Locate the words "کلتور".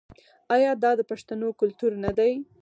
1.61-1.91